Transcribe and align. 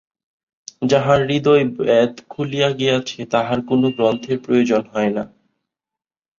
যাঁহার 0.81 1.19
হৃদয়-বেদ 1.27 2.11
খুলিয়া 2.29 2.69
গিয়াছে, 2.71 3.19
তাঁহার 3.25 3.59
কোন 3.61 3.81
গ্রন্থের 3.91 4.37
প্রয়োজন 4.39 4.81
হয় 4.93 5.11
না। 5.11 5.23